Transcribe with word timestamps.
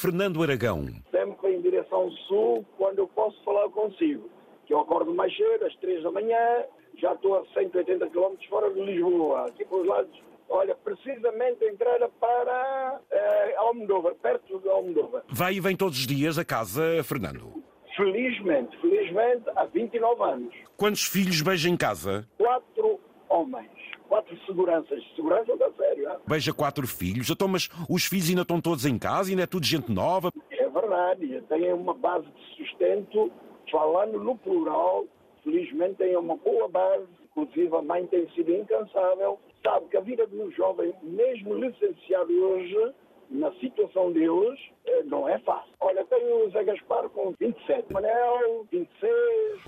Fernando 0.00 0.42
Aragão. 0.42 0.86
Sempre 1.10 1.54
em 1.54 1.60
direção 1.60 2.10
sul, 2.26 2.64
quando 2.78 3.00
eu 3.00 3.08
posso 3.08 3.42
falar 3.44 3.68
consigo. 3.68 4.30
Que 4.66 4.72
eu 4.72 4.80
acordo 4.80 5.14
mais 5.14 5.36
cedo, 5.36 5.66
às 5.66 5.76
três 5.76 6.02
da 6.02 6.10
manhã, 6.10 6.64
já 6.96 7.12
estou 7.12 7.36
a 7.36 7.44
180 7.52 8.08
km 8.08 8.34
fora 8.48 8.72
de 8.72 8.80
Lisboa, 8.80 9.46
aqui 9.46 9.64
para 9.64 9.78
os 9.78 9.86
lados 9.86 10.30
Olha, 10.52 10.74
precisamente 10.74 11.64
entrar 11.64 12.00
para 12.18 13.00
eh, 13.08 13.54
Almodóvar, 13.56 14.16
perto 14.16 14.58
de 14.58 14.68
Almodóvar. 14.68 15.22
Vai 15.28 15.54
e 15.54 15.60
vem 15.60 15.76
todos 15.76 15.96
os 15.96 16.06
dias 16.08 16.38
a 16.38 16.44
casa, 16.44 17.04
Fernando? 17.04 17.62
Felizmente, 17.96 18.76
felizmente, 18.80 19.44
há 19.54 19.64
29 19.66 20.22
anos. 20.24 20.54
Quantos 20.76 21.04
filhos 21.04 21.40
beija 21.40 21.68
em 21.68 21.76
casa? 21.76 22.28
Quatro 22.36 22.98
homens. 23.28 23.70
Quatro 24.10 24.36
seguranças. 24.44 25.02
Segurança 25.14 25.56
da 25.56 25.70
sério. 25.72 26.10
Beija 26.26 26.52
quatro 26.52 26.84
filhos. 26.86 27.30
Então, 27.30 27.46
mas 27.46 27.68
os 27.88 28.04
filhos 28.04 28.28
ainda 28.28 28.42
estão 28.42 28.60
todos 28.60 28.84
em 28.84 28.98
casa? 28.98 29.30
Ainda 29.30 29.44
é 29.44 29.46
tudo 29.46 29.64
gente 29.64 29.90
nova? 29.90 30.32
É 30.50 30.68
verdade. 30.68 31.40
Tem 31.48 31.72
uma 31.72 31.94
base 31.94 32.26
de 32.26 32.56
sustento, 32.56 33.30
falando 33.70 34.18
no 34.18 34.36
plural. 34.36 35.06
Felizmente 35.44 35.94
tem 35.94 36.16
uma 36.16 36.36
boa 36.36 36.68
base. 36.68 37.06
Inclusive 37.30 37.74
a 37.76 37.82
mãe 37.82 38.04
tem 38.08 38.28
sido 38.30 38.52
incansável 38.52 39.38
sabe 39.62 39.86
que 39.88 39.96
a 39.96 40.00
vida 40.00 40.26
de 40.26 40.36
um 40.36 40.50
jovem, 40.52 40.92
mesmo 41.02 41.54
licenciado 41.54 42.32
hoje, 42.32 42.94
na 43.28 43.52
situação 43.54 44.10
deles, 44.12 44.58
eh, 44.86 45.02
não 45.04 45.28
é 45.28 45.38
fácil. 45.40 45.72
Olha, 45.80 46.04
tenho 46.06 46.46
o 46.46 46.50
Zé 46.50 46.64
Gaspar 46.64 47.08
com 47.10 47.32
27, 47.38 47.92
Manel, 47.92 48.66
26, 48.72 49.12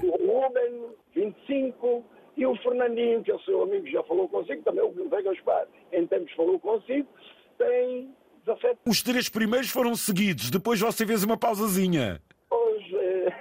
o 0.03 0.11
Ruben, 0.11 0.87
25, 1.15 2.05
e 2.37 2.47
o 2.47 2.57
Fernandinho, 2.57 3.23
que 3.23 3.31
é 3.31 3.35
o 3.35 3.41
seu 3.41 3.63
amigo, 3.63 3.87
já 3.89 4.03
falou 4.05 4.29
consigo, 4.29 4.63
também 4.63 4.83
o 4.83 5.09
Zé 5.09 5.23
Gaspar, 5.23 5.67
em 5.93 6.07
tempos 6.07 6.33
falou 6.33 6.59
consigo, 6.59 7.07
tem 7.59 8.15
17. 8.47 8.79
Os 8.87 9.03
três 9.03 9.29
primeiros 9.29 9.71
foram 9.71 9.95
seguidos, 9.95 10.51
depois 10.51 10.81
você 10.81 11.07
fez 11.07 11.23
uma 11.23 11.37
pausazinha. 11.37 12.21
Hoje 12.51 12.97
eh, 12.97 13.33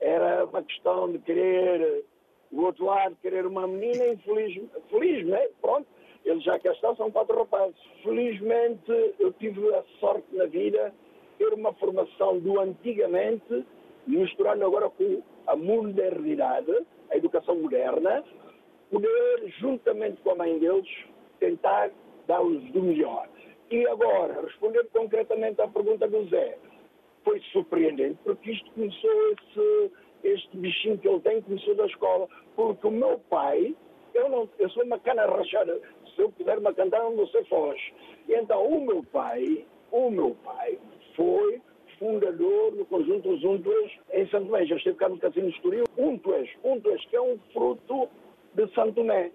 era 0.00 0.44
uma 0.44 0.62
questão 0.62 1.10
de 1.12 1.18
querer 1.20 2.04
o 2.50 2.62
outro 2.62 2.84
lado, 2.84 3.16
querer 3.22 3.46
uma 3.46 3.66
menina, 3.66 4.08
infeliz, 4.08 4.60
feliz, 4.90 5.26
né? 5.26 5.48
Pronto, 5.60 5.86
eles 6.24 6.42
já 6.42 6.58
cá 6.58 6.72
estão, 6.72 6.96
são 6.96 7.10
quatro 7.10 7.38
rapazes. 7.38 7.76
Felizmente 8.02 9.14
eu 9.18 9.32
tive 9.34 9.74
a 9.74 9.82
sorte 10.00 10.26
na 10.32 10.46
vida 10.46 10.92
ter 11.38 11.52
uma 11.54 11.72
formação 11.74 12.38
do 12.38 12.60
antigamente, 12.60 13.64
misturando 14.06 14.66
agora 14.66 14.90
com 14.90 15.22
a 15.46 15.56
modernidade, 15.56 16.86
a 17.10 17.16
educação 17.16 17.56
moderna, 17.56 18.22
poder, 18.90 19.52
juntamente 19.58 20.20
com 20.22 20.30
a 20.32 20.34
mãe 20.34 20.58
deles, 20.58 20.88
tentar 21.38 21.90
dar-lhes 22.26 22.70
do 22.72 22.82
melhor. 22.82 23.28
E 23.70 23.86
agora, 23.86 24.42
respondendo 24.42 24.88
concretamente 24.92 25.60
à 25.60 25.68
pergunta 25.68 26.08
do 26.08 26.28
Zé, 26.28 26.58
foi 27.24 27.40
surpreendente, 27.52 28.18
porque 28.24 28.50
isto 28.50 28.70
começou, 28.72 29.32
esse, 29.32 29.92
este 30.24 30.56
bichinho 30.56 30.98
que 30.98 31.08
ele 31.08 31.20
tem, 31.20 31.42
começou 31.42 31.74
da 31.74 31.86
escola, 31.86 32.28
porque 32.56 32.86
o 32.86 32.90
meu 32.90 33.18
pai, 33.30 33.74
eu, 34.14 34.28
não, 34.28 34.48
eu 34.58 34.68
sou 34.70 34.84
uma 34.84 34.98
cana 34.98 35.26
rachada, 35.26 35.80
se 36.14 36.22
eu 36.22 36.30
puder 36.32 36.58
uma 36.58 36.74
cantar, 36.74 37.02
você 37.10 37.44
foge. 37.44 37.94
E 38.28 38.34
então 38.34 38.66
o 38.66 38.84
meu 38.84 39.04
pai, 39.04 39.64
o 39.92 40.10
meu 40.10 40.36
pai 40.44 40.78
foi 41.14 41.60
fundador 41.98 42.72
do 42.72 42.84
conjunto 42.86 43.30
Os 43.30 43.44
Untuas 43.44 43.92
em 44.12 44.26
Santo 44.28 44.46
Tomé. 44.46 44.64
Já 44.64 44.76
esteve 44.76 44.96
cá 44.96 45.08
no 45.08 45.18
Casino 45.18 45.50
Estoril. 45.50 45.84
Untuas, 45.98 46.48
Untuas, 46.64 47.04
que 47.04 47.14
é 47.14 47.20
um 47.20 47.38
fruto 47.52 48.08
de 48.54 48.74
Santo 48.74 48.92
Tomé. 48.94 49.30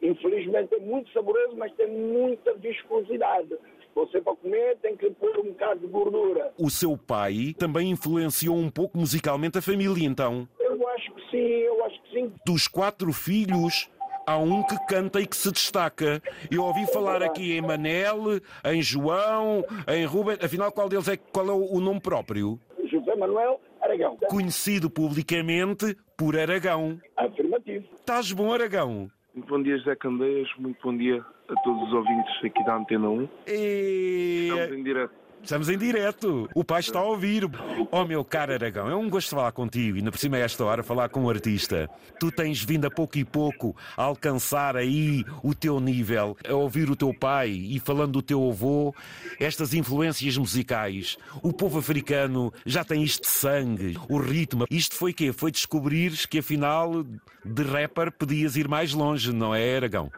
Infelizmente 0.00 0.74
é 0.74 0.80
muito 0.80 1.10
saboroso, 1.12 1.56
mas 1.56 1.72
tem 1.74 1.88
muita 1.88 2.54
viscosidade. 2.54 3.56
Você 3.94 4.20
para 4.20 4.34
comer 4.34 4.76
tem 4.78 4.96
que 4.96 5.10
pôr 5.10 5.38
um 5.38 5.50
bocado 5.50 5.80
de 5.80 5.86
gordura. 5.86 6.52
O 6.58 6.70
seu 6.70 6.96
pai 6.96 7.54
também 7.58 7.90
influenciou 7.90 8.56
um 8.56 8.70
pouco 8.70 8.98
musicalmente 8.98 9.58
a 9.58 9.62
família, 9.62 10.06
então? 10.06 10.48
Eu 10.58 10.88
acho 10.88 11.12
que 11.14 11.30
sim, 11.30 11.38
eu 11.38 11.84
acho 11.84 12.02
que 12.02 12.10
sim. 12.10 12.32
Dos 12.44 12.66
quatro 12.66 13.12
filhos, 13.12 13.90
há 14.26 14.38
um 14.38 14.62
que 14.62 14.76
canta 14.86 15.20
e 15.20 15.26
que 15.26 15.36
se 15.36 15.52
destaca. 15.52 16.22
Eu 16.50 16.64
ouvi 16.64 16.86
falar 16.86 17.22
aqui 17.22 17.56
em 17.56 17.60
Manel, 17.60 18.40
em 18.64 18.82
João, 18.82 19.64
em 19.86 20.04
Ruben. 20.04 20.38
Afinal, 20.42 20.72
qual 20.72 20.88
deles 20.88 21.08
é 21.08 21.16
qual 21.16 21.48
é 21.48 21.52
o 21.52 21.78
nome 21.78 22.00
próprio? 22.00 22.58
José 22.90 23.14
Manuel 23.14 23.60
Aragão. 23.92 24.16
Conhecido 24.28 24.90
publicamente 24.90 25.96
por 26.16 26.38
Aragão. 26.38 26.98
Afirmativo. 27.16 27.84
Estás 28.00 28.32
bom, 28.32 28.52
Aragão? 28.52 29.10
Muito 29.34 29.48
bom 29.48 29.62
dia, 29.62 29.76
José 29.78 29.94
Candeias. 29.96 30.48
Muito 30.58 30.78
bom 30.82 30.96
dia 30.96 31.24
a 31.48 31.54
todos 31.62 31.88
os 31.88 31.92
ouvintes 31.92 32.44
aqui 32.44 32.64
da 32.64 32.76
Antena 32.76 33.08
1. 33.08 33.28
E... 33.46 34.48
Estamos 34.50 34.78
em 34.78 34.82
direto. 34.82 35.21
Estamos 35.42 35.68
em 35.68 35.76
direto. 35.76 36.48
O 36.54 36.64
pai 36.64 36.80
está 36.80 37.00
a 37.00 37.04
ouvir. 37.04 37.50
Oh, 37.90 38.04
meu 38.04 38.24
caro 38.24 38.52
Aragão, 38.52 38.88
é 38.88 38.94
um 38.94 39.10
gosto 39.10 39.30
falar 39.34 39.50
contigo 39.52 39.96
e, 39.96 39.98
ainda 39.98 40.12
por 40.12 40.18
cima, 40.18 40.36
a 40.36 40.40
esta 40.40 40.64
hora, 40.64 40.82
falar 40.84 41.08
com 41.08 41.24
um 41.24 41.28
artista. 41.28 41.90
Tu 42.20 42.30
tens 42.30 42.62
vindo 42.62 42.86
a 42.86 42.90
pouco 42.90 43.18
e 43.18 43.24
pouco 43.24 43.76
a 43.96 44.04
alcançar 44.04 44.76
aí 44.76 45.24
o 45.42 45.52
teu 45.52 45.80
nível, 45.80 46.36
a 46.48 46.54
ouvir 46.54 46.88
o 46.88 46.96
teu 46.96 47.12
pai 47.12 47.50
e 47.50 47.80
falando 47.80 48.12
do 48.12 48.22
teu 48.22 48.48
avô, 48.48 48.94
estas 49.40 49.74
influências 49.74 50.36
musicais. 50.36 51.16
O 51.42 51.52
povo 51.52 51.80
africano 51.80 52.52
já 52.64 52.84
tem 52.84 53.02
isto 53.02 53.22
de 53.22 53.28
sangue, 53.28 53.98
o 54.08 54.18
ritmo. 54.18 54.64
Isto 54.70 54.94
foi 54.94 55.12
quê? 55.12 55.32
Foi 55.32 55.50
descobrires 55.50 56.24
que, 56.24 56.38
afinal, 56.38 57.04
de 57.44 57.62
rapper 57.64 58.12
podias 58.12 58.56
ir 58.56 58.68
mais 58.68 58.92
longe, 58.92 59.32
não 59.32 59.52
é, 59.52 59.76
Aragão? 59.76 60.10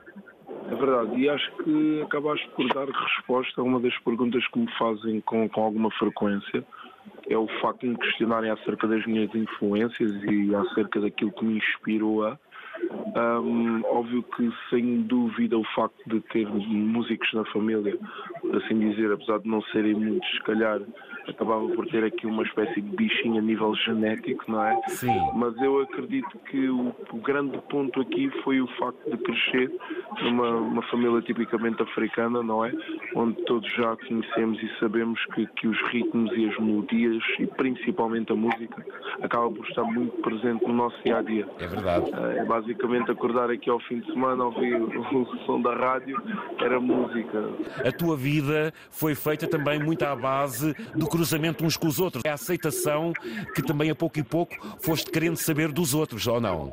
É 0.71 0.75
verdade, 0.75 1.21
e 1.21 1.29
acho 1.29 1.51
que 1.57 2.03
acabaste 2.03 2.49
por 2.57 2.67
dar 2.73 2.89
resposta 2.89 3.61
a 3.61 3.65
uma 3.65 3.79
das 3.81 3.97
perguntas 3.99 4.47
que 4.49 4.59
me 4.59 4.71
fazem 4.79 5.21
com, 5.21 5.49
com 5.49 5.63
alguma 5.63 5.91
frequência. 5.93 6.65
É 7.29 7.37
o 7.37 7.47
facto 7.61 7.81
de 7.81 7.89
me 7.89 7.99
questionarem 7.99 8.51
acerca 8.51 8.87
das 8.87 9.05
minhas 9.07 9.35
influências 9.35 10.11
e 10.25 10.55
acerca 10.55 11.01
daquilo 11.01 11.33
que 11.33 11.45
me 11.45 11.59
inspirou 11.59 12.25
a. 12.27 12.39
Um, 13.17 13.83
óbvio 13.85 14.23
que, 14.23 14.51
sem 14.69 15.03
dúvida, 15.03 15.57
o 15.57 15.65
facto 15.75 16.03
de 16.07 16.21
ter 16.21 16.47
músicos 16.49 17.33
na 17.33 17.45
família, 17.47 17.97
assim 18.55 18.79
dizer, 18.91 19.13
apesar 19.13 19.39
de 19.39 19.49
não 19.49 19.63
serem 19.65 19.95
muitos, 19.95 20.29
se 20.31 20.43
calhar 20.43 20.81
acabava 21.31 21.67
por 21.69 21.87
ter 21.89 22.05
aqui 22.05 22.27
uma 22.27 22.43
espécie 22.43 22.81
de 22.81 22.97
bichinho 22.97 23.39
a 23.39 23.43
nível 23.43 23.75
genético, 23.75 24.45
não 24.51 24.65
é? 24.65 24.81
Sim. 24.89 25.17
Mas 25.35 25.57
eu 25.62 25.81
acredito 25.81 26.39
que 26.51 26.69
o, 26.69 26.95
o 27.12 27.17
grande 27.19 27.59
ponto 27.71 28.01
aqui 28.01 28.31
foi 28.43 28.61
o 28.61 28.67
facto 28.79 29.11
de 29.11 29.17
crescer 29.19 29.71
numa 30.23 30.83
família 30.91 31.21
tipicamente 31.23 31.83
africana, 31.83 32.43
não 32.43 32.65
é? 32.65 32.73
Onde 33.15 33.43
todos 33.45 33.71
já 33.75 33.97
conhecemos 33.97 34.62
e 34.62 34.71
sabemos 34.79 35.25
que, 35.35 35.47
que 35.47 35.69
os 35.69 35.81
ritmos 35.91 36.31
e 36.37 36.49
as 36.49 36.59
melodias, 36.59 37.23
e 37.39 37.47
principalmente 37.47 38.33
a 38.33 38.37
música, 38.37 38.85
acaba 39.23 39.51
por 39.51 39.67
estar 39.69 39.85
muito 39.85 40.17
presente 40.23 40.67
no 40.67 40.75
nosso 40.75 41.03
dia 41.03 41.19
a 41.19 41.23
dia. 41.23 41.47
É 41.59 41.67
verdade. 41.67 42.11
É 42.37 42.45
basicamente 42.45 43.11
acordar 43.11 43.51
aqui 43.51 43.71
ao 43.71 43.81
fim 43.81 44.01
de 44.01 44.06
semana, 44.12 44.45
ouvir 44.45 44.75
o 44.81 45.39
som 45.47 45.61
da 45.61 45.75
rádio, 45.75 46.21
era 46.61 46.81
música. 46.81 47.49
A 47.85 47.93
tua 47.93 48.17
vida 48.17 48.73
foi 48.91 49.15
feita 49.15 49.47
também 49.47 49.79
muito 49.79 50.03
à 50.05 50.15
base 50.15 50.75
do 50.95 51.09
cruzamento 51.15 51.65
uns 51.65 51.77
com 51.77 51.87
os 51.87 52.01
outros. 52.01 52.25
É 52.25 52.31
a 52.31 52.35
aceitação 52.35 53.13
que 53.55 53.63
também 53.63 53.89
a 53.89 53.95
pouco 53.95 54.19
e 54.19 54.25
pouco 54.25 54.55
foste 54.81 55.11
querendo 55.11 55.37
saber 55.37 55.71
dos 55.71 55.95
outros, 55.95 56.27
ou 56.27 56.41
não? 56.41 56.73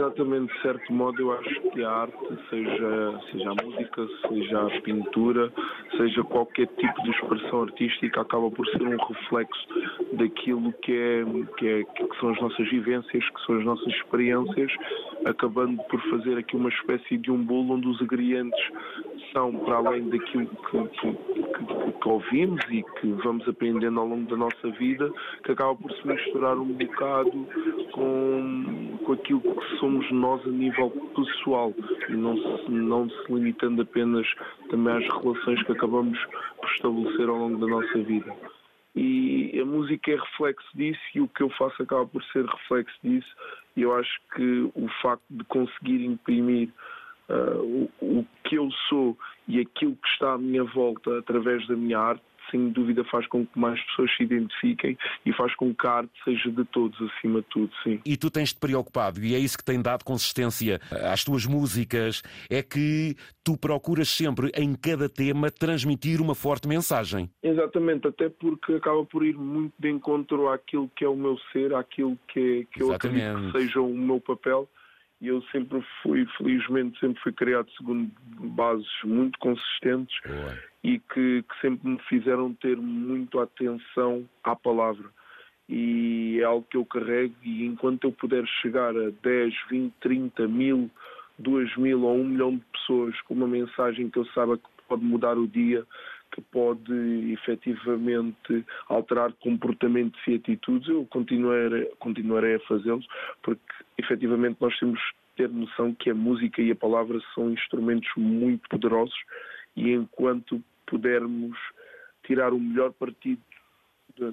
Exatamente, 0.00 0.52
de 0.54 0.62
certo 0.62 0.92
modo, 0.92 1.20
eu 1.20 1.32
acho 1.32 1.60
que 1.72 1.84
a 1.84 1.90
arte, 1.90 2.38
seja, 2.48 3.20
seja 3.30 3.50
a 3.50 3.64
música, 3.64 4.08
seja 4.28 4.66
a 4.66 4.80
pintura, 4.80 5.52
seja 5.96 6.24
qualquer 6.24 6.66
tipo 6.68 7.02
de 7.02 7.10
expressão 7.10 7.62
artística, 7.62 8.20
acaba 8.20 8.50
por 8.50 8.66
ser 8.68 8.82
um 8.82 8.96
reflexo 8.96 9.68
daquilo 10.14 10.72
que, 10.82 10.92
é, 10.92 11.24
que, 11.58 11.68
é, 11.68 11.84
que 11.84 12.18
são 12.18 12.30
as 12.30 12.40
nossas 12.40 12.70
vivências, 12.70 13.28
que 13.28 13.46
são 13.46 13.58
as 13.58 13.64
nossas 13.64 13.88
experiências, 13.88 14.72
acabando 15.26 15.82
por 15.84 16.00
fazer 16.10 16.38
aqui 16.38 16.56
uma 16.56 16.70
espécie 16.70 17.18
de 17.18 17.30
um 17.30 17.44
bolo 17.44 17.74
onde 17.74 17.86
os 17.86 18.00
ingredientes 18.00 18.60
são 19.32 19.52
para 19.52 19.76
além 19.76 20.08
daquilo 20.08 20.46
que, 20.46 20.88
que, 21.00 21.12
que, 21.66 21.92
que, 21.92 22.08
ouvimos 22.08 22.60
e 22.70 22.82
que 23.00 23.12
vamos 23.24 23.46
aprendendo 23.48 24.00
ao 24.00 24.06
longo 24.06 24.28
da 24.30 24.36
nossa 24.36 24.70
vida, 24.78 25.10
que 25.44 25.52
acaba 25.52 25.74
por 25.74 25.92
se 25.92 26.06
misturar 26.06 26.56
um 26.56 26.72
bocado 26.72 27.46
com, 27.92 28.98
com 29.04 29.12
aquilo 29.12 29.40
que 29.40 29.76
somos 29.78 30.10
nós 30.10 30.44
a 30.46 30.50
nível 30.50 30.90
pessoal 31.14 31.74
e 32.08 32.12
não 32.12 32.36
se, 32.36 32.70
não 32.70 33.08
se 33.08 33.32
limitando 33.32 33.82
apenas 33.82 34.26
também 34.68 34.94
às 34.94 35.22
relações 35.22 35.62
que 35.62 35.72
acabamos 35.72 36.18
por 36.56 36.70
estabelecer 36.70 37.28
ao 37.28 37.36
longo 37.36 37.58
da 37.58 37.66
nossa 37.66 37.98
vida. 38.02 38.34
E 38.94 39.58
a 39.60 39.64
música 39.64 40.10
é 40.10 40.16
reflexo 40.16 40.68
disso 40.74 41.00
e 41.14 41.20
o 41.20 41.28
que 41.28 41.42
eu 41.42 41.50
faço 41.50 41.82
acaba 41.82 42.06
por 42.06 42.22
ser 42.24 42.44
reflexo 42.44 42.96
disso 43.04 43.36
e 43.76 43.82
eu 43.82 43.94
acho 43.94 44.20
que 44.34 44.70
o 44.74 44.88
facto 45.00 45.22
de 45.30 45.44
conseguir 45.44 46.04
imprimir 46.04 46.70
uh, 47.30 47.88
o, 48.00 48.18
o, 48.18 48.26
que 48.44 48.56
eu 48.56 48.68
sou 48.88 49.16
e 49.46 49.60
aquilo 49.60 49.96
que 49.96 50.08
está 50.08 50.34
à 50.34 50.38
minha 50.38 50.64
volta 50.64 51.18
através 51.18 51.66
da 51.66 51.76
minha 51.76 51.98
arte, 51.98 52.22
sem 52.50 52.70
dúvida 52.70 53.04
faz 53.04 53.26
com 53.28 53.46
que 53.46 53.58
mais 53.58 53.80
pessoas 53.86 54.10
se 54.16 54.24
identifiquem 54.24 54.98
e 55.24 55.32
faz 55.32 55.54
com 55.54 55.72
que 55.72 55.86
a 55.86 55.90
arte 55.90 56.10
seja 56.24 56.50
de 56.50 56.64
todos, 56.64 57.00
acima 57.00 57.40
de 57.40 57.46
tudo, 57.48 57.70
sim. 57.84 58.00
E 58.04 58.16
tu 58.16 58.30
tens-te 58.30 58.58
preocupado, 58.58 59.22
e 59.22 59.34
é 59.34 59.38
isso 59.38 59.56
que 59.56 59.64
tem 59.64 59.80
dado 59.80 60.04
consistência 60.04 60.80
às 60.90 61.22
tuas 61.22 61.46
músicas, 61.46 62.22
é 62.48 62.62
que 62.62 63.14
tu 63.44 63.56
procuras 63.56 64.08
sempre, 64.08 64.50
em 64.56 64.74
cada 64.74 65.08
tema, 65.08 65.50
transmitir 65.50 66.20
uma 66.20 66.34
forte 66.34 66.66
mensagem. 66.66 67.30
Exatamente, 67.42 68.08
até 68.08 68.28
porque 68.28 68.74
acaba 68.74 69.04
por 69.04 69.24
ir 69.24 69.36
muito 69.36 69.74
de 69.78 69.88
encontro 69.88 70.48
àquilo 70.48 70.90
que 70.96 71.04
é 71.04 71.08
o 71.08 71.16
meu 71.16 71.38
ser, 71.52 71.72
àquilo 71.74 72.18
que, 72.28 72.66
é, 72.68 72.74
que 72.74 72.82
eu 72.82 72.92
acredito 72.92 73.52
que 73.52 73.58
seja 73.58 73.80
o 73.80 73.94
meu 73.96 74.20
papel 74.20 74.68
e 75.20 75.28
eu 75.28 75.42
sempre 75.52 75.84
fui, 76.02 76.26
felizmente, 76.38 76.98
sempre 76.98 77.20
fui 77.22 77.32
criado 77.32 77.70
segundo 77.76 78.10
bases 78.38 78.88
muito 79.04 79.38
consistentes 79.38 80.18
Boa. 80.26 80.58
e 80.82 80.98
que, 80.98 81.42
que, 81.42 81.60
sempre 81.60 81.90
me 81.90 81.98
fizeram 82.08 82.54
ter 82.54 82.76
muito 82.76 83.38
atenção 83.38 84.26
à 84.42 84.56
palavra. 84.56 85.08
E 85.68 86.38
é 86.40 86.44
algo 86.44 86.66
que 86.68 86.76
eu 86.76 86.86
carrego 86.86 87.34
e 87.42 87.66
enquanto 87.66 88.04
eu 88.04 88.12
puder 88.12 88.46
chegar 88.62 88.96
a 88.96 89.10
10, 89.22 89.54
20, 89.68 89.94
30 90.00 90.48
mil, 90.48 90.90
2 91.38 91.76
mil 91.76 92.02
ou 92.02 92.16
1 92.16 92.24
milhão 92.24 92.56
de 92.56 92.64
pessoas 92.72 93.20
com 93.22 93.34
uma 93.34 93.46
mensagem 93.46 94.08
que 94.08 94.18
eu 94.18 94.24
saiba 94.26 94.56
que 94.56 94.64
pode 94.88 95.04
mudar 95.04 95.36
o 95.38 95.46
dia, 95.46 95.86
que 96.32 96.40
pode 96.40 97.32
efetivamente 97.32 98.64
alterar 98.88 99.32
comportamentos 99.34 100.20
e 100.26 100.34
atitudes, 100.34 100.88
eu 100.88 101.06
continuarei, 101.06 101.86
continuarei 101.98 102.54
a 102.54 102.60
fazê-los, 102.60 103.06
porque 103.42 103.62
efetivamente 103.98 104.56
nós 104.60 104.78
temos 104.78 105.00
ter 105.36 105.48
noção 105.48 105.94
que 105.94 106.10
a 106.10 106.14
música 106.14 106.60
e 106.60 106.70
a 106.70 106.76
palavra 106.76 107.18
são 107.34 107.50
instrumentos 107.50 108.10
muito 108.16 108.68
poderosos 108.68 109.18
e 109.76 109.92
enquanto 109.92 110.62
pudermos 110.86 111.56
tirar 112.24 112.52
o 112.52 112.60
melhor 112.60 112.92
partido 112.92 113.40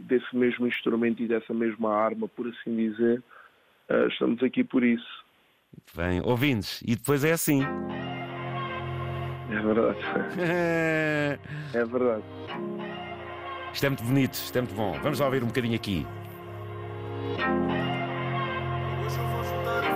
desse 0.01 0.35
mesmo 0.35 0.67
instrumento 0.67 1.21
e 1.21 1.27
dessa 1.27 1.53
mesma 1.53 1.93
arma, 1.93 2.27
por 2.27 2.47
assim 2.47 2.75
dizer, 2.75 3.23
eh, 3.87 4.07
estamos 4.07 4.43
aqui 4.43 4.63
por 4.63 4.83
isso. 4.83 5.25
Bem, 5.95 6.21
ouvintes, 6.21 6.81
e 6.81 6.95
depois 6.95 7.23
é 7.23 7.31
assim. 7.31 7.61
É 9.49 9.59
verdade. 9.59 9.97
é 11.73 11.85
verdade. 11.85 12.23
Isto 13.73 13.85
é 13.85 13.89
muito 13.89 14.03
bonito, 14.03 14.33
isto 14.33 14.57
é 14.57 14.61
muito 14.61 14.75
bom. 14.75 14.99
Vamos 15.01 15.19
lá 15.19 15.27
ouvir 15.27 15.43
um 15.43 15.47
bocadinho 15.47 15.75
aqui. 15.75 16.05
Hoje 19.05 19.19
eu 19.19 19.27
vou 19.27 19.43
juntar 19.43 19.83
a 19.83 19.95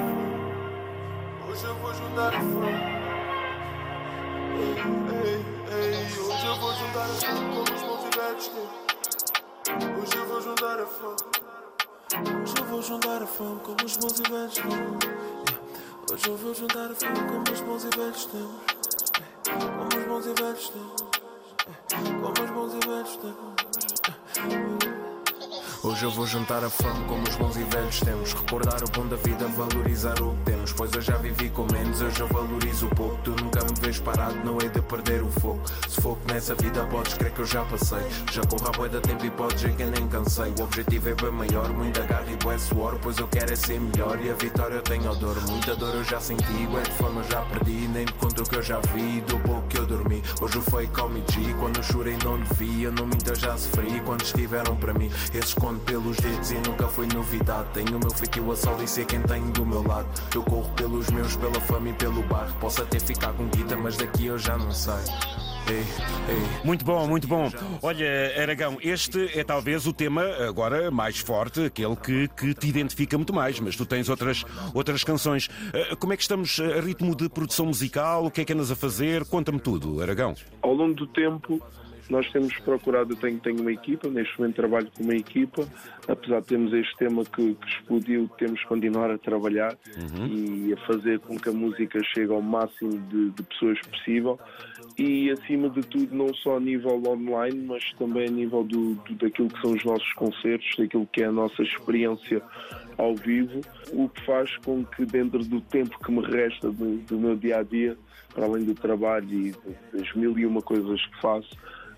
Hoje 1.49 1.65
eu 1.65 1.75
vou 1.75 1.93
juntar 1.93 2.33
a 2.33 2.41
Hoje 6.31 6.45
eu 6.45 6.55
vou 6.55 6.73
juntar 6.73 7.05
a 7.05 7.13
como 7.49 7.61
os 7.63 7.81
bons 7.81 8.05
e 8.05 8.09
velhos 8.17 8.51
Hoje 9.99 10.15
eu 10.17 10.25
vou 10.27 10.41
juntar 10.41 10.79
a 10.79 10.83
Hoje 12.41 12.53
eu 12.57 12.65
vou 12.65 12.81
juntar 12.81 13.21
a 13.23 13.27
fome 13.27 13.59
como 13.61 13.85
os 13.85 13.97
bons 13.97 14.19
e 14.19 14.23
velhos 14.29 14.59
Hoje 16.11 16.27
eu 16.27 16.37
vou 16.37 16.53
juntar 16.53 16.91
a 16.91 16.95
fome 16.95 17.19
como 17.27 17.51
os 17.51 17.61
bons 17.61 17.83
e 17.85 17.89
velhos 17.97 18.25
tempos. 18.25 18.70
Como 19.59 19.97
os 19.97 20.07
bons 20.07 20.25
e 20.25 20.41
velhos 20.41 20.69
tempos. 20.69 21.19
Como 22.21 22.43
os 22.43 22.51
bons 22.51 22.73
e 22.73 22.87
velhos 22.87 23.15
tempos. 23.17 24.80
Hoje 25.83 26.03
eu 26.03 26.11
vou 26.11 26.27
juntar 26.27 26.63
a 26.63 26.69
fome 26.69 27.03
como 27.05 27.23
os 27.23 27.35
bons 27.37 27.55
e 27.57 27.63
velhos 27.63 27.99
tempos. 28.01 28.33
Recordar 28.33 28.83
o 28.83 28.91
bom 28.91 29.07
da 29.07 29.15
vida, 29.15 29.47
valorizar 29.47 30.21
o 30.21 30.35
que 30.35 30.51
temos. 30.51 30.71
Pois 30.73 30.91
eu 30.93 31.01
já 31.01 31.17
vivi 31.17 31.49
com 31.49 31.65
menos, 31.73 32.01
hoje 32.01 32.19
eu 32.19 32.27
valorizo 32.27 32.87
pouco. 32.89 33.17
Tu 33.23 33.31
nunca 33.31 33.63
me 33.63 33.73
vês 33.81 33.99
parado, 33.99 34.35
não 34.45 34.59
é 34.59 34.67
de 34.67 34.79
perder 34.79 35.23
o 35.23 35.31
foco. 35.31 35.59
Se 35.89 35.99
foco 35.99 36.21
nessa 36.31 36.53
vida, 36.53 36.83
podes 36.85 37.15
crer 37.15 37.31
que 37.31 37.39
eu 37.39 37.47
já 37.47 37.63
passei. 37.63 38.05
Já 38.31 38.43
corro 38.43 38.67
a 38.67 38.71
boia 38.71 38.91
da 38.91 39.01
tempo 39.01 39.25
e 39.25 39.31
podes 39.31 39.59
ver 39.59 39.75
que 39.75 39.83
nem 39.83 40.07
cansei. 40.07 40.53
O 40.59 40.63
objetivo 40.63 41.09
é 41.09 41.15
bem 41.15 41.31
maior, 41.31 41.67
muita 41.69 42.01
garra 42.01 42.31
e 42.31 42.35
bué 42.35 42.59
suor. 42.59 42.99
Pois 43.01 43.17
eu 43.17 43.27
quero 43.27 43.51
é 43.51 43.55
ser 43.55 43.79
melhor 43.79 44.19
e 44.23 44.29
a 44.29 44.35
vitória 44.35 44.75
eu 44.75 44.83
tenho 44.83 45.15
dor. 45.15 45.35
Muita 45.49 45.75
dor 45.75 45.95
eu 45.95 46.03
já 46.03 46.19
senti, 46.19 46.43
é 46.77 46.81
de 46.83 46.91
forma 46.91 47.23
já 47.23 47.41
perdi. 47.41 47.87
Nem 47.87 48.05
te 48.05 48.13
conto 48.13 48.43
o 48.43 48.47
que 48.47 48.55
eu 48.55 48.61
já 48.61 48.79
vi, 48.93 49.21
do 49.21 49.39
pouco 49.39 49.67
que 49.67 49.79
eu 49.79 49.87
dormi. 49.87 50.21
Hoje 50.39 50.61
foi 50.61 50.85
come 50.85 51.23
G, 51.31 51.55
quando 51.59 51.77
eu 51.77 51.83
chorei 51.83 52.17
não 52.23 52.37
lhe 52.37 52.45
vi. 52.55 52.83
Eu 52.83 52.91
não 52.91 53.09
eu 53.31 53.35
já 53.35 53.55
sofri 53.55 54.01
quando 54.01 54.23
estiveram 54.23 54.75
para 54.75 54.93
mim. 54.93 55.09
Esses 55.33 55.53
pelos 55.79 56.17
dedos 56.17 56.51
e 56.51 56.55
nunca 56.55 56.87
foi 56.87 57.07
novidade. 57.07 57.69
Tenho 57.73 57.97
o 57.97 57.99
meu 57.99 58.11
feitio 58.11 58.51
a 58.51 58.55
sol 58.55 58.81
e 58.83 58.87
sei 58.87 59.05
quem 59.05 59.21
tenho 59.21 59.51
do 59.51 59.65
meu 59.65 59.81
lado. 59.81 60.07
Eu 60.33 60.43
corro 60.43 60.69
pelos 60.75 61.09
meus, 61.09 61.35
pela 61.35 61.59
fama 61.61 61.89
e 61.89 61.93
pelo 61.93 62.21
barro. 62.23 62.53
Posso 62.59 62.81
até 62.81 62.99
ficar 62.99 63.33
com 63.33 63.47
guita, 63.47 63.75
mas 63.75 63.97
daqui 63.97 64.25
eu 64.25 64.37
já 64.37 64.57
não 64.57 64.71
sei. 64.71 64.93
Ei, 65.69 65.77
ei. 65.77 66.61
Muito 66.63 66.83
bom, 66.83 67.07
muito 67.07 67.27
bom. 67.27 67.49
Olha, 67.81 68.33
Aragão, 68.41 68.77
este 68.81 69.37
é 69.37 69.43
talvez 69.43 69.85
o 69.85 69.93
tema 69.93 70.23
agora 70.47 70.89
mais 70.89 71.19
forte, 71.19 71.65
aquele 71.65 71.95
que, 71.95 72.27
que 72.29 72.53
te 72.53 72.67
identifica 72.67 73.17
muito 73.17 73.33
mais, 73.33 73.59
mas 73.59 73.75
tu 73.75 73.85
tens 73.85 74.09
outras, 74.09 74.43
outras 74.73 75.03
canções. 75.03 75.49
Eh, 75.73 75.95
como 75.95 76.13
é 76.13 76.17
que 76.17 76.23
estamos 76.23 76.59
a 76.59 76.81
ritmo 76.81 77.15
de 77.15 77.29
produção 77.29 77.67
musical? 77.67 78.25
O 78.25 78.31
que 78.31 78.41
é 78.41 78.45
que 78.45 78.53
andas 78.53 78.71
a 78.71 78.75
fazer? 78.75 79.23
Conta-me 79.25 79.59
tudo, 79.59 80.01
Aragão. 80.01 80.35
Ao 80.61 80.73
longo 80.73 80.93
do 80.93 81.07
tempo, 81.07 81.61
nós 82.11 82.29
temos 82.29 82.53
procurado, 82.59 83.13
eu 83.13 83.17
tenho, 83.17 83.39
tenho 83.39 83.61
uma 83.61 83.71
equipa, 83.71 84.09
neste 84.09 84.37
momento 84.37 84.55
trabalho 84.55 84.91
com 84.93 85.01
uma 85.01 85.15
equipa, 85.15 85.65
apesar 86.07 86.41
de 86.41 86.47
termos 86.47 86.73
este 86.73 86.97
tema 86.97 87.23
que, 87.23 87.55
que 87.55 87.67
explodiu, 87.69 88.29
temos 88.37 88.59
que 88.59 88.67
continuar 88.67 89.09
a 89.09 89.17
trabalhar 89.17 89.77
uhum. 89.97 90.27
e 90.27 90.73
a 90.73 90.77
fazer 90.85 91.19
com 91.19 91.39
que 91.39 91.47
a 91.47 91.53
música 91.53 92.01
chegue 92.13 92.31
ao 92.31 92.41
máximo 92.41 92.91
de, 92.91 93.29
de 93.29 93.43
pessoas 93.43 93.79
possível 93.87 94.37
e 94.97 95.31
acima 95.31 95.69
de 95.69 95.81
tudo 95.83 96.13
não 96.13 96.33
só 96.33 96.57
a 96.57 96.59
nível 96.59 97.01
online, 97.07 97.65
mas 97.65 97.81
também 97.93 98.27
a 98.27 98.31
nível 98.31 98.65
do, 98.65 98.95
do, 98.95 99.15
daquilo 99.15 99.47
que 99.47 99.61
são 99.61 99.71
os 99.71 99.83
nossos 99.85 100.11
concertos, 100.13 100.67
daquilo 100.77 101.07
que 101.13 101.23
é 101.23 101.27
a 101.27 101.31
nossa 101.31 101.63
experiência 101.63 102.41
ao 102.97 103.15
vivo, 103.15 103.61
o 103.93 104.09
que 104.09 104.21
faz 104.25 104.55
com 104.57 104.83
que 104.83 105.05
dentro 105.05 105.39
do 105.45 105.61
tempo 105.61 105.97
que 105.97 106.11
me 106.11 106.21
resta 106.25 106.69
do, 106.69 106.97
do 106.97 107.17
meu 107.17 107.37
dia 107.37 107.59
a 107.59 107.63
dia, 107.63 107.97
para 108.33 108.45
além 108.45 108.65
do 108.65 108.75
trabalho 108.75 109.31
e 109.31 109.55
das 109.93 110.13
mil 110.13 110.37
e 110.37 110.45
uma 110.45 110.61
coisas 110.61 111.05
que 111.05 111.21
faço, 111.21 111.49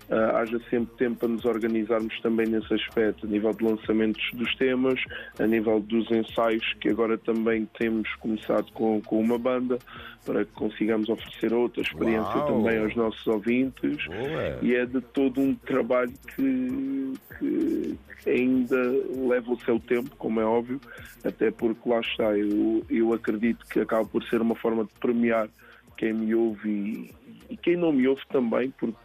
uh, 0.08 0.36
haja 0.36 0.58
sempre 0.70 0.96
tempo 0.96 1.16
para 1.20 1.28
nos 1.28 1.44
organizarmos 1.44 2.18
também 2.20 2.46
nesse 2.46 2.72
aspecto, 2.74 3.26
a 3.26 3.28
nível 3.28 3.52
de 3.52 3.64
lançamentos 3.64 4.22
dos 4.32 4.54
temas, 4.56 5.00
a 5.38 5.46
nível 5.46 5.80
dos 5.80 6.10
ensaios, 6.10 6.74
que 6.80 6.88
agora 6.88 7.16
também 7.18 7.68
temos 7.78 8.08
começado 8.16 8.70
com, 8.72 9.00
com 9.02 9.20
uma 9.20 9.38
banda, 9.38 9.78
para 10.24 10.44
que 10.44 10.52
consigamos 10.52 11.08
oferecer 11.08 11.52
outra 11.52 11.82
experiência 11.82 12.36
Uau. 12.36 12.46
também 12.46 12.78
aos 12.78 12.94
nossos 12.96 13.26
ouvintes. 13.26 14.06
Boa. 14.06 14.58
E 14.62 14.74
é 14.74 14.86
de 14.86 15.00
todo 15.00 15.40
um 15.40 15.54
trabalho 15.54 16.12
que, 16.34 17.12
que, 17.38 17.98
ainda 18.26 18.80
leva 19.28 19.52
o 19.52 19.60
seu 19.60 19.78
tempo, 19.78 20.10
como 20.16 20.40
é 20.40 20.44
óbvio, 20.44 20.80
até 21.22 21.50
porque 21.50 21.86
lá 21.88 22.00
está, 22.00 22.36
eu, 22.36 22.82
eu 22.88 23.12
acredito 23.12 23.66
que 23.66 23.80
acaba 23.80 24.04
por 24.06 24.24
ser 24.24 24.40
uma 24.40 24.54
forma 24.54 24.84
de 24.84 24.90
premiar 24.98 25.48
quem 25.96 26.14
me 26.14 26.34
ouve 26.34 26.70
e, 26.70 27.14
e 27.50 27.56
quem 27.56 27.76
não 27.76 27.92
me 27.92 28.08
ouve 28.08 28.22
também, 28.30 28.72
porque 28.78 28.96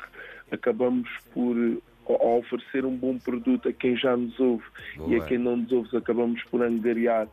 acabamos 0.51 1.09
por 1.33 1.55
oferecer 2.05 2.85
um 2.85 2.95
bom 2.95 3.17
produto 3.17 3.69
a 3.69 3.73
quem 3.73 3.95
já 3.95 4.17
nos 4.17 4.39
ouve 4.39 4.63
Boa. 4.97 5.09
e 5.11 5.15
a 5.15 5.23
quem 5.25 5.37
não 5.37 5.57
nos 5.57 5.71
ouve 5.71 5.95
acabamos 5.95 6.43
por 6.45 6.63
angariar, 6.63 7.27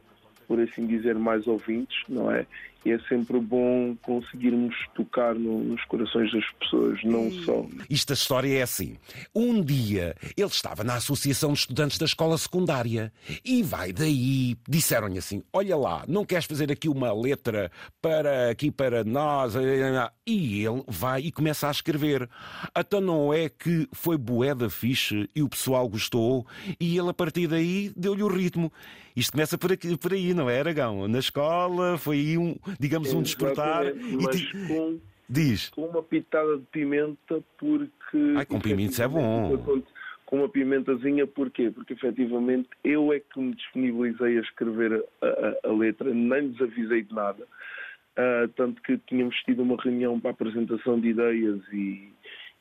por 0.46 0.60
assim 0.60 0.86
dizer, 0.86 1.14
mais 1.16 1.46
ouvintes, 1.46 1.96
não 2.08 2.30
é? 2.30 2.46
e 2.86 2.92
é 2.92 3.00
sempre 3.08 3.40
bom 3.40 3.96
conseguirmos 4.00 4.76
tocar 4.94 5.34
no, 5.34 5.58
nos 5.58 5.84
corações 5.86 6.32
das 6.32 6.44
pessoas, 6.52 7.02
não 7.02 7.32
só. 7.42 7.66
Isto 7.90 8.12
a 8.12 8.14
história 8.14 8.58
é 8.60 8.62
assim. 8.62 8.96
Um 9.34 9.60
dia 9.60 10.14
ele 10.36 10.46
estava 10.46 10.84
na 10.84 10.94
Associação 10.94 11.52
de 11.52 11.58
Estudantes 11.58 11.98
da 11.98 12.04
Escola 12.04 12.38
Secundária 12.38 13.12
e 13.44 13.60
vai 13.64 13.92
daí, 13.92 14.56
disseram-lhe 14.68 15.18
assim: 15.18 15.42
Olha 15.52 15.76
lá, 15.76 16.04
não 16.06 16.24
queres 16.24 16.44
fazer 16.44 16.70
aqui 16.70 16.88
uma 16.88 17.12
letra 17.12 17.72
para 18.00 18.50
aqui 18.50 18.70
para 18.70 19.02
nós? 19.02 19.54
E 20.24 20.64
ele 20.64 20.84
vai 20.86 21.22
e 21.22 21.32
começa 21.32 21.66
a 21.66 21.72
escrever. 21.72 22.30
Até 22.72 23.00
não 23.00 23.34
é 23.34 23.48
que 23.48 23.88
foi 23.90 24.16
boeda 24.16 24.70
fixe 24.70 25.28
e 25.34 25.42
o 25.42 25.48
pessoal 25.48 25.88
gostou 25.88 26.46
e 26.78 26.96
ele 26.96 27.10
a 27.10 27.14
partir 27.14 27.48
daí 27.48 27.90
deu-lhe 27.96 28.22
o 28.22 28.28
ritmo. 28.28 28.72
Isto 29.16 29.32
começa 29.32 29.56
por, 29.56 29.72
aqui, 29.72 29.96
por 29.96 30.12
aí, 30.12 30.34
não 30.34 30.50
é, 30.50 30.60
Aragão? 30.60 31.08
Na 31.08 31.18
escola 31.18 31.96
foi 31.96 32.18
aí 32.18 32.38
um, 32.38 32.54
digamos, 32.78 33.14
um 33.14 33.22
despertar. 33.22 33.84
Mas 34.20 34.36
e 34.36 34.68
com, 34.68 35.00
Diz. 35.28 35.70
com 35.70 35.86
uma 35.86 36.02
pitada 36.02 36.58
de 36.58 36.64
pimenta, 36.66 37.42
porque. 37.58 38.34
Ai, 38.36 38.44
com 38.44 38.60
pimenta 38.60 39.02
é 39.02 39.08
bom. 39.08 39.82
Com 40.26 40.38
uma 40.38 40.48
pimentazinha, 40.48 41.26
porquê? 41.26 41.70
Porque 41.70 41.94
efetivamente 41.94 42.68
eu 42.84 43.12
é 43.12 43.20
que 43.20 43.40
me 43.40 43.54
disponibilizei 43.54 44.38
a 44.38 44.40
escrever 44.42 45.04
a, 45.22 45.26
a, 45.26 45.70
a 45.70 45.72
letra, 45.72 46.12
nem 46.12 46.48
lhes 46.48 46.60
avisei 46.60 47.02
de 47.02 47.14
nada. 47.14 47.44
Uh, 48.18 48.48
tanto 48.56 48.82
que 48.82 48.98
tínhamos 49.06 49.36
tido 49.44 49.62
uma 49.62 49.80
reunião 49.80 50.18
para 50.18 50.30
a 50.30 50.32
apresentação 50.32 51.00
de 51.00 51.08
ideias 51.08 51.60
e, 51.72 52.12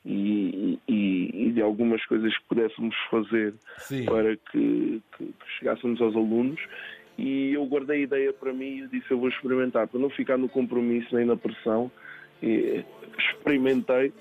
e, 0.06 0.78
e, 0.86 1.48
e, 1.48 1.52
de 1.52 1.60
algumas 1.60 2.04
coisas 2.06 2.32
que 2.38 2.44
pudéssemos 2.48 2.94
fazer 3.10 3.54
Sim. 3.78 4.04
para 4.04 4.36
que, 4.36 5.02
que, 5.18 5.34
chegássemos 5.58 6.00
aos 6.00 6.14
alunos. 6.14 6.60
E 7.18 7.54
eu 7.54 7.66
guardei 7.66 8.00
a 8.00 8.02
ideia 8.04 8.32
para 8.32 8.52
mim 8.52 8.84
e 8.84 8.86
disse: 8.86 9.10
Eu 9.10 9.18
vou 9.18 9.28
experimentar, 9.28 9.88
para 9.88 9.98
não 9.98 10.08
ficar 10.10 10.38
no 10.38 10.48
compromisso 10.48 11.14
nem 11.14 11.26
na 11.26 11.36
pressão. 11.36 11.90
E 12.42 12.84
experimentei 13.18 14.12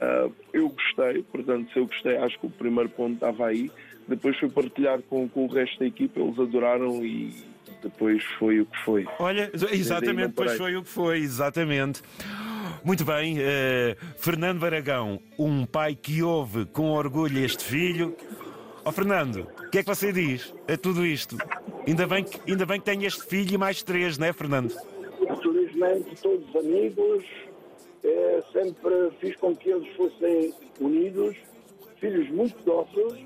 Uh, 0.00 0.34
eu 0.54 0.70
gostei, 0.70 1.22
portanto, 1.24 1.70
se 1.72 1.78
eu 1.78 1.86
gostei, 1.86 2.16
acho 2.16 2.38
que 2.40 2.46
o 2.46 2.50
primeiro 2.50 2.88
ponto 2.88 3.14
estava 3.14 3.48
aí. 3.48 3.70
Depois 4.08 4.36
fui 4.38 4.48
partilhar 4.48 4.98
com, 5.02 5.28
com 5.28 5.44
o 5.44 5.46
resto 5.46 5.78
da 5.78 5.86
equipa, 5.86 6.18
eles 6.18 6.38
adoraram 6.38 7.04
e 7.04 7.34
depois 7.82 8.24
foi 8.38 8.60
o 8.60 8.66
que 8.66 8.78
foi. 8.78 9.06
Olha, 9.18 9.50
exatamente, 9.70 10.28
depois 10.28 10.56
foi 10.56 10.74
o 10.74 10.82
que 10.82 10.88
foi, 10.88 11.18
exatamente. 11.18 12.02
Muito 12.82 13.04
bem, 13.04 13.38
uh, 13.38 13.96
Fernando 14.16 14.60
Baragão, 14.60 15.20
um 15.38 15.66
pai 15.66 15.94
que 15.94 16.22
ouve 16.22 16.64
com 16.64 16.92
orgulho 16.92 17.44
este 17.44 17.62
filho. 17.62 18.16
Ó 18.82 18.88
oh, 18.88 18.92
Fernando, 18.92 19.46
o 19.66 19.70
que 19.70 19.78
é 19.78 19.82
que 19.82 19.88
você 19.88 20.10
diz 20.10 20.54
a 20.66 20.78
tudo 20.78 21.04
isto? 21.04 21.36
Ainda 21.86 22.06
bem, 22.06 22.24
que, 22.24 22.40
ainda 22.50 22.64
bem 22.64 22.80
que 22.80 22.86
tem 22.86 23.04
este 23.04 23.22
filho 23.26 23.54
e 23.54 23.58
mais 23.58 23.82
três, 23.82 24.16
não 24.16 24.26
é, 24.26 24.32
Fernando? 24.32 24.74
Felizmente, 25.42 26.22
todos 26.22 26.56
amigos, 26.56 27.24
é, 28.02 28.42
sempre 28.50 29.10
fiz 29.20 29.36
com 29.36 29.54
que 29.54 29.68
eles 29.68 29.94
fossem 29.94 30.54
unidos, 30.80 31.36
filhos 31.98 32.30
muito 32.30 32.56
dóceis, 32.64 33.20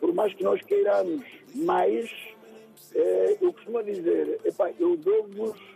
por 0.00 0.14
mais 0.14 0.32
que 0.32 0.42
nós 0.42 0.62
queiramos 0.62 1.22
mais, 1.54 2.10
é, 2.94 3.36
eu 3.42 3.52
costumo 3.52 3.82
dizer, 3.82 4.40
eu 4.80 4.96
dou-vos 4.96 5.75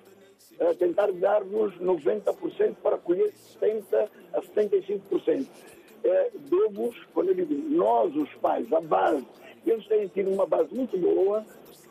tentar 0.79 1.11
dar-vos 1.13 1.75
90% 1.79 2.77
para 2.83 2.99
colher 2.99 3.33
70% 3.61 4.09
a 4.35 4.41
75%. 4.43 5.47
É, 6.03 6.31
dou-vos, 6.49 6.97
quando 7.13 7.29
eu 7.29 7.35
digo 7.35 7.55
nós, 7.55 8.15
os 8.15 8.33
pais, 8.35 8.71
a 8.73 8.81
base, 8.81 9.27
eles 9.67 9.87
têm 9.87 10.09
tido 10.09 10.31
uma 10.31 10.47
base 10.47 10.75
muito 10.75 10.97
boa, 10.99 11.45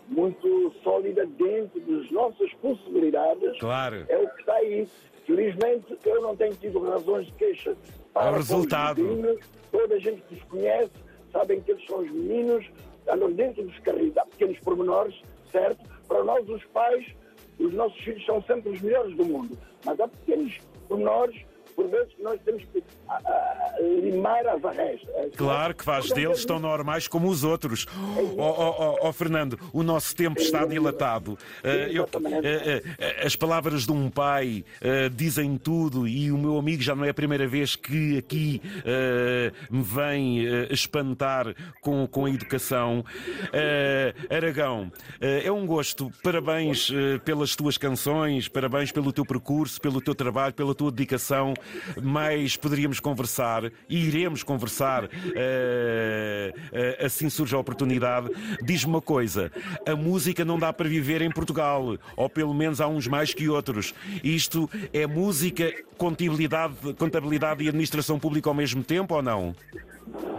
muito 0.08 0.74
sólida 0.84 1.26
dentro 1.26 1.80
das 1.82 2.10
nossas 2.12 2.52
possibilidades. 2.56 3.60
Claro. 3.60 4.06
É 4.08 4.18
o 4.18 4.28
que 4.30 4.40
está 4.40 4.56
aí. 4.56 4.88
Felizmente, 5.26 5.98
eu 6.06 6.22
não 6.22 6.36
tenho 6.36 6.56
tido 6.56 6.80
razões 6.80 7.28
de 7.28 7.34
queixa 7.34 7.78
para 8.14 8.32
o 8.32 8.36
resultado. 8.36 9.04
Toda 9.72 9.96
a 9.96 10.00
gente 10.00 10.22
que 10.24 10.36
os 10.36 10.44
conhece 10.44 10.92
sabem 11.32 11.62
que 11.62 11.72
eles 11.72 11.86
são 11.86 12.00
os 12.00 12.10
meninos, 12.10 12.66
andam 13.08 13.32
dentro 13.32 13.64
dos 13.64 13.78
carris, 13.80 14.18
há 14.18 14.26
pequenos 14.26 14.60
pormenores, 14.60 15.22
certo? 15.52 15.84
Para 16.08 16.24
nós, 16.24 16.50
os 16.50 16.64
pais, 16.66 17.06
os 17.60 17.74
nossos 17.74 18.00
filhos 18.00 18.25
são 18.25 18.42
sempre 18.44 18.70
os 18.70 18.82
melhores 18.82 19.16
do 19.16 19.25
mundo. 19.25 19.58
Mas 19.86 20.00
há 20.00 20.08
pequenos 20.08 20.58
pormenores 20.88 21.46
por 21.80 21.88
vezes 21.88 22.12
nós 22.22 22.38
temos 22.44 22.62
que 22.74 22.84
a, 23.08 23.14
a, 23.14 23.82
limar 24.04 24.46
as 24.48 24.66
arrestas. 24.66 25.32
Claro 25.38 25.74
que 25.74 25.86
faz 25.86 26.12
deles 26.12 26.44
tão 26.44 26.60
normais 26.60 27.08
como 27.08 27.30
os 27.30 27.46
outros. 27.46 27.88
Ó 28.38 28.50
oh, 28.50 28.98
oh, 29.02 29.08
oh, 29.08 29.14
Fernando, 29.14 29.58
o 29.72 29.82
nosso 29.82 30.14
tempo 30.14 30.42
está 30.42 30.66
dilatado. 30.66 31.38
Uh, 31.64 31.68
eu, 31.90 32.06
as 33.26 33.34
palavras 33.38 33.86
de 33.86 33.94
um 33.94 34.10
pai 34.10 34.66
dizem 35.16 35.58
tudo 35.58 36.06
e 36.06 36.30
o 36.34 36.38
meu 36.38 36.58
amigo 36.58 36.82
já 36.82 36.94
não 36.94 37.06
é 37.06 37.12
a 37.12 37.14
primeira 37.14 37.48
vez 37.48 37.78
que 37.78 38.18
aqui 38.18 38.62
me 39.70 39.82
vem 39.82 40.44
espantar 40.70 41.56
com, 41.82 42.06
com 42.08 42.26
a 42.26 42.30
educação. 42.30 43.06
Aragão, 44.30 44.92
é 45.22 45.50
um 45.50 45.66
gosto. 45.66 46.12
Parabéns 46.22 46.92
pelas 47.24 47.56
tuas 47.56 47.78
canções, 47.78 48.50
parabéns 48.50 48.92
pelo 48.92 49.14
teu 49.14 49.26
percurso, 49.26 49.80
pelo 49.80 50.02
teu 50.02 50.14
trabalho, 50.14 50.54
pela 50.54 50.76
tua 50.76 50.92
dedicação 50.92 51.54
mais 52.02 52.56
poderíamos 52.56 53.00
conversar 53.00 53.72
e 53.88 54.08
iremos 54.08 54.44
conversar 54.44 55.06
uh, 55.06 55.08
uh, 55.08 57.06
assim 57.06 57.30
surge 57.30 57.56
a 57.56 57.60
oportunidade. 57.60 58.30
Diz-me 58.64 58.94
uma 58.94 59.02
coisa: 59.02 59.52
a 59.88 59.96
música 59.96 60.44
não 60.46 60.60
dá 60.60 60.72
para 60.74 60.88
viver 60.88 61.22
em 61.22 61.32
Portugal, 61.32 61.98
ou 62.16 62.30
pelo 62.30 62.54
menos 62.54 62.82
há 62.82 62.88
uns 62.88 63.08
mais 63.08 63.34
que 63.34 63.50
outros. 63.50 63.94
Isto 64.24 64.70
é 64.94 65.06
música, 65.08 65.72
contabilidade, 65.98 66.94
contabilidade 66.98 67.64
e 67.64 67.68
administração 67.68 68.20
pública 68.20 68.50
ao 68.50 68.54
mesmo 68.54 68.84
tempo 68.84 69.16
ou 69.16 69.22
não? 69.22 69.56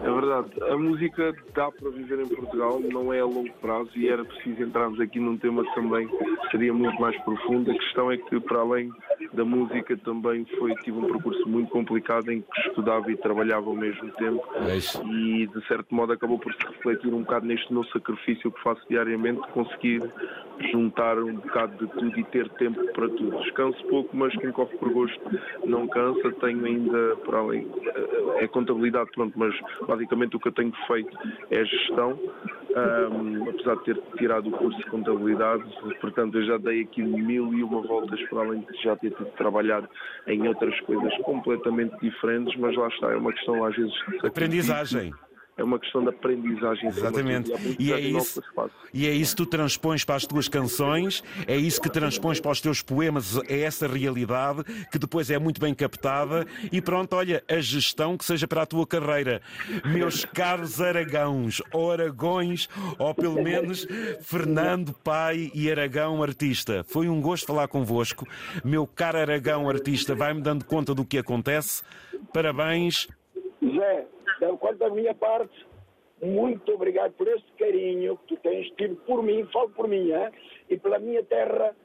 É 0.02 0.10
verdade. 0.10 0.50
A 0.62 0.76
música 0.76 1.34
dá 1.54 1.70
para 1.70 1.90
viver 1.90 2.20
em 2.20 2.28
Portugal, 2.28 2.80
não 2.80 3.12
é 3.12 3.20
a 3.20 3.24
longo 3.24 3.52
prazo 3.60 3.90
e 3.94 4.08
era 4.08 4.24
preciso 4.24 4.62
entrarmos 4.62 4.98
aqui 4.98 5.20
num 5.20 5.36
tema 5.36 5.64
que 5.64 5.74
também 5.74 6.08
seria 6.50 6.72
muito 6.72 7.00
mais 7.00 7.16
profundo. 7.22 7.70
A 7.70 7.74
questão 7.74 8.10
é 8.10 8.16
que, 8.16 8.40
para 8.40 8.60
além 8.60 8.90
da 9.40 9.44
música, 9.44 9.96
também 9.96 10.44
foi, 10.58 10.74
tive 10.76 10.98
um 10.98 11.06
percurso 11.06 11.48
muito 11.48 11.70
complicado 11.70 12.30
em 12.30 12.42
que 12.42 12.68
estudava 12.68 13.10
e 13.10 13.16
trabalhava 13.16 13.66
ao 13.66 13.74
mesmo 13.74 14.10
tempo 14.12 14.46
e, 15.06 15.46
de 15.46 15.66
certo 15.66 15.94
modo, 15.94 16.12
acabou 16.12 16.38
por 16.38 16.52
se 16.52 16.66
refletir 16.66 17.12
um 17.14 17.22
bocado 17.22 17.46
neste 17.46 17.72
meu 17.72 17.84
sacrifício 17.84 18.52
que 18.52 18.62
faço 18.62 18.82
diariamente, 18.90 19.40
conseguir 19.52 20.02
juntar 20.70 21.18
um 21.18 21.36
bocado 21.36 21.86
de 21.86 21.92
tudo 21.92 22.20
e 22.20 22.24
ter 22.24 22.50
tempo 22.50 22.84
para 22.92 23.08
tudo. 23.08 23.38
Descanso 23.38 23.82
pouco, 23.86 24.14
mas 24.14 24.36
quem 24.36 24.52
corre 24.52 24.76
por 24.76 24.92
gosto 24.92 25.20
não 25.64 25.88
cansa. 25.88 26.30
Tenho 26.32 26.64
ainda, 26.66 27.16
para 27.24 27.38
além, 27.38 27.66
é 28.36 28.46
contabilidade, 28.46 29.10
pronto, 29.14 29.38
mas 29.38 29.54
basicamente 29.86 30.36
o 30.36 30.40
que 30.40 30.48
eu 30.48 30.52
tenho 30.52 30.72
feito 30.86 31.16
é 31.50 31.64
gestão, 31.64 32.18
um, 32.76 33.48
apesar 33.50 33.76
de 33.76 33.84
ter 33.84 34.02
tirado 34.16 34.48
o 34.48 34.52
curso 34.52 34.78
de 34.78 34.86
contabilidade, 34.86 35.64
portanto 36.00 36.38
eu 36.38 36.44
já 36.44 36.56
dei 36.58 36.82
aqui 36.82 37.02
mil 37.02 37.52
e 37.54 37.62
uma 37.62 37.82
voltas, 37.82 38.20
para 38.28 38.40
além 38.40 38.60
de 38.60 38.82
já 38.82 38.96
ter 38.96 39.12
trabalhar 39.36 39.88
em 40.26 40.46
outras 40.46 40.78
coisas 40.80 41.12
completamente 41.22 41.94
diferentes, 42.00 42.56
mas 42.58 42.76
lá 42.76 42.88
está, 42.88 43.12
é 43.12 43.16
uma 43.16 43.32
questão 43.32 43.64
às 43.64 43.74
vezes 43.74 43.94
aprendizagem 44.24 45.12
é 45.56 45.64
uma 45.64 45.78
questão 45.78 46.02
de 46.02 46.08
aprendizagem. 46.08 46.88
Exatamente. 46.88 47.52
E 47.78 47.92
é, 47.92 48.00
isso, 48.00 48.42
e 48.92 49.06
é 49.06 49.10
isso 49.10 49.36
que 49.36 49.42
tu 49.42 49.46
transpões 49.46 50.04
para 50.04 50.14
as 50.14 50.24
tuas 50.26 50.48
canções, 50.48 51.22
é 51.46 51.56
isso 51.56 51.80
que 51.80 51.90
transpões 51.90 52.40
para 52.40 52.50
os 52.50 52.60
teus 52.60 52.82
poemas, 52.82 53.38
é 53.48 53.60
essa 53.60 53.86
realidade 53.86 54.64
que 54.90 54.98
depois 54.98 55.30
é 55.30 55.38
muito 55.38 55.60
bem 55.60 55.74
captada. 55.74 56.46
E 56.72 56.80
pronto, 56.80 57.14
olha, 57.14 57.42
a 57.48 57.60
gestão 57.60 58.16
que 58.16 58.24
seja 58.24 58.48
para 58.48 58.62
a 58.62 58.66
tua 58.66 58.86
carreira. 58.86 59.42
Meus 59.84 60.24
caros 60.32 60.80
Aragãos, 60.80 61.62
ou 61.72 61.92
Aragões, 61.92 62.68
ou 62.98 63.14
pelo 63.14 63.42
menos 63.42 63.86
Fernando 64.22 64.92
Pai 64.92 65.50
e 65.54 65.70
Aragão 65.70 66.22
Artista. 66.22 66.84
Foi 66.84 67.08
um 67.08 67.20
gosto 67.20 67.46
falar 67.46 67.68
convosco. 67.68 68.26
Meu 68.64 68.86
caro 68.86 69.18
Aragão 69.18 69.68
Artista, 69.68 70.14
vai-me 70.14 70.40
dando 70.40 70.64
conta 70.64 70.94
do 70.94 71.04
que 71.04 71.18
acontece. 71.18 71.82
Parabéns. 72.32 73.08
Zé, 73.62 74.06
então, 74.40 74.56
quanto 74.56 74.82
à 74.82 74.88
minha 74.88 75.14
parte, 75.14 75.54
muito 76.22 76.72
obrigado 76.72 77.12
por 77.12 77.28
este 77.28 77.52
carinho 77.58 78.16
que 78.16 78.34
tu 78.34 78.40
tens 78.40 78.70
tido 78.70 78.96
por 79.04 79.22
mim, 79.22 79.46
falo 79.52 79.68
por 79.68 79.86
mim, 79.86 80.10
hein? 80.12 80.30
e 80.70 80.78
pela 80.78 80.98
minha 80.98 81.22
terra, 81.22 81.76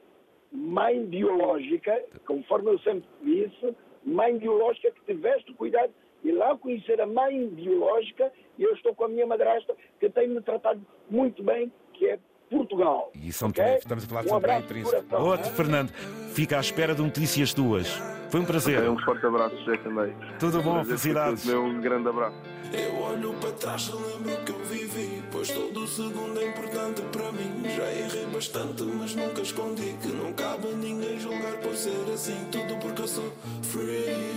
mãe 0.50 1.04
biológica, 1.04 2.02
conforme 2.26 2.70
eu 2.70 2.78
sempre 2.78 3.06
disse, 3.22 3.76
mãe 4.02 4.38
biológica 4.38 4.90
que 4.90 5.12
tiveste 5.12 5.52
cuidado 5.52 5.92
e 6.24 6.32
lá 6.32 6.56
conhecer 6.56 6.98
a 6.98 7.06
mãe 7.06 7.46
biológica, 7.46 8.32
e 8.56 8.62
eu 8.62 8.72
estou 8.72 8.94
com 8.94 9.04
a 9.04 9.08
minha 9.08 9.26
madrasta, 9.26 9.76
que 10.00 10.08
tem-me 10.08 10.40
tratado 10.40 10.80
muito 11.10 11.42
bem, 11.42 11.70
que 11.92 12.06
é 12.06 12.18
Portugal. 12.48 13.12
E 13.22 13.30
São 13.32 13.50
okay? 13.50 13.74
estamos 13.74 14.04
a 14.04 14.06
falar 14.06 14.22
de 14.22 14.28
um 14.28 14.30
São 14.30 14.62
Príncipe. 14.62 15.14
Outro, 15.14 15.50
Fernando, 15.50 15.90
fica 16.32 16.56
à 16.56 16.60
espera 16.60 16.94
de 16.94 17.02
notícias 17.02 17.52
tuas. 17.52 18.15
Foi 18.30 18.40
um 18.40 18.44
prazer. 18.44 18.82
É 18.82 18.90
um 18.90 18.98
forte 18.98 19.24
abraço, 19.26 19.56
José 19.58 19.76
também. 19.78 20.14
Tudo 20.38 20.62
bom, 20.62 20.84
felicidades. 20.84 21.44
Meu 21.44 21.64
um 21.64 21.80
grande 21.80 22.08
abraço. 22.08 22.36
Eu 22.72 23.00
olho 23.00 23.32
para 23.34 23.52
trás, 23.52 23.88
lembro 23.92 24.36
que 24.44 24.52
eu 24.52 24.58
vivi. 24.64 25.22
Pois 25.30 25.48
todo 25.50 25.86
segundo 25.86 26.38
é 26.40 26.48
importante 26.48 27.02
para 27.12 27.30
mim. 27.32 27.62
Já 27.64 27.90
errei 27.92 28.26
bastante, 28.26 28.82
mas 28.82 29.14
nunca 29.14 29.40
escondi. 29.42 29.94
Que 30.02 30.08
não 30.08 30.32
cabe 30.32 30.68
ninguém 30.68 31.18
julgar 31.18 31.56
por 31.58 31.74
ser 31.74 32.04
assim. 32.12 32.36
Tudo 32.50 32.76
porque 32.78 33.02
eu 33.02 33.08
sou 33.08 33.32
free. 33.62 34.36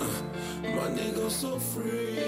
Uh, 0.00 0.62
my 0.62 0.90
nigga, 0.90 1.20
eu 1.20 1.30
sou 1.30 1.60
free. 1.60 2.25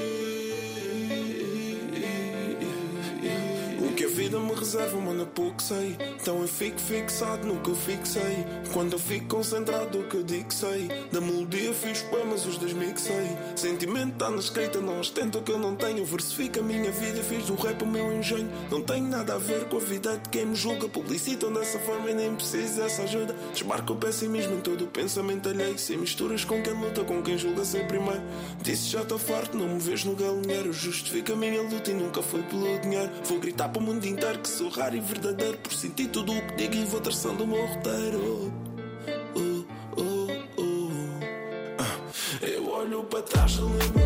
Que 3.99 4.05
a 4.05 4.09
vida 4.09 4.39
me 4.39 4.55
reserva, 4.55 4.97
mano, 5.01 5.27
pouco 5.27 5.61
sei. 5.61 5.97
Então 6.23 6.41
eu 6.41 6.47
fico 6.47 6.79
fixado 6.79 7.45
no 7.45 7.61
que 7.61 7.71
eu 7.71 7.75
fixei. 7.75 8.47
Quando 8.73 8.93
eu 8.93 8.99
fico 8.99 9.27
concentrado, 9.27 9.99
o 9.99 10.05
que 10.05 10.15
eu 10.15 10.23
digo 10.23 10.55
sei. 10.55 10.87
Da 11.11 11.21
melodia 11.21 11.73
fiz 11.73 12.03
poemas, 12.03 12.47
os 12.47 12.57
dois 12.59 12.73
mixei. 12.75 13.37
Sentimento 13.57 14.15
tá 14.17 14.31
na 14.31 14.37
escrita, 14.37 14.81
não 14.81 15.01
ostento 15.01 15.39
o 15.39 15.43
que 15.43 15.51
eu 15.51 15.59
não 15.59 15.75
tenho. 15.75 16.05
Versifica 16.05 16.61
a 16.61 16.63
minha 16.63 16.93
vida, 16.93 17.25
fiz 17.25 17.47
do 17.47 17.57
rap 17.57 17.83
o 17.83 17.87
meu 17.89 18.17
engenho. 18.17 18.49
Não 18.71 18.81
tem 18.81 19.03
nada 19.03 19.35
a 19.35 19.39
ver 19.39 19.65
com 19.65 19.79
a 19.79 19.81
vida 19.81 20.17
de 20.17 20.29
quem 20.29 20.47
me 20.47 20.55
julga. 20.55 20.89
Publicitam 20.89 21.53
dessa 21.53 21.81
forma 21.81 22.09
e 22.09 22.15
nem 22.15 22.37
preciso 22.37 22.77
dessa 22.77 23.03
ajuda. 23.03 23.35
Desmarca 23.53 23.93
o 23.93 23.97
pessimismo 23.97 24.55
em 24.55 24.61
todo 24.61 24.85
o 24.85 24.87
pensamento 24.87 25.49
alheio. 25.49 25.77
Sem 25.77 25.97
misturas 25.97 26.45
com 26.45 26.63
quem 26.63 26.73
luta, 26.73 27.03
com 27.03 27.21
quem 27.21 27.37
julga 27.37 27.65
ser 27.65 27.89
primeiro. 27.89 28.23
Disse 28.63 28.91
já 28.91 29.03
estou 29.03 29.19
farto, 29.19 29.59
não 29.59 29.67
me 29.67 29.81
vejo 29.81 30.09
no 30.09 30.15
galinheiro. 30.15 30.73
Justifica 30.73 31.33
a 31.33 31.37
minha 31.37 31.63
luta 31.63 31.91
e 31.91 31.95
nunca 31.95 32.23
foi 32.23 32.45
pelo 32.45 32.79
dinheiro. 32.79 33.11
Vou 33.25 33.41
gritar 33.41 33.69
para 33.69 33.88
mundo 33.89 34.05
inteiro 34.05 34.39
que 34.41 34.49
sou 34.49 34.69
raro 34.69 34.95
e 34.97 35.01
verdadeiro 35.01 35.57
por 35.59 35.73
sentir 35.73 36.09
tudo 36.09 36.33
o 36.33 36.47
que 36.47 36.55
digo 36.57 36.75
e 36.75 36.85
vou 36.85 37.01
traçando 37.01 37.45
o 37.45 37.47
meu 37.47 37.67
roteiro. 37.67 38.53
Oh, 39.35 39.65
oh, 39.97 40.61
oh. 40.61 40.91
Ah, 41.79 42.47
eu 42.47 42.69
olho 42.69 43.03
para 43.05 43.23
trás, 43.23 43.57
lembro 43.57 43.98